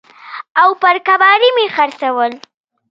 او 0.61 0.69
پر 0.81 0.95
کباړي 1.07 1.49
مې 1.55 1.65
خرڅول. 1.75 2.31